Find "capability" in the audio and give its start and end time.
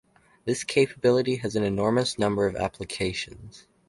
0.63-1.35